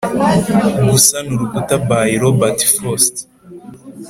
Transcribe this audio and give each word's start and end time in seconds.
"gusana 0.89 1.29
urukuta" 1.35 1.75
by 1.89 2.09
robert 2.23 2.59
frost 2.73 3.15